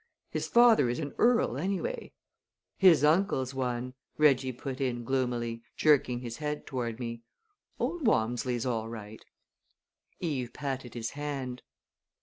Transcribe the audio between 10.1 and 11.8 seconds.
Eve patted his hand.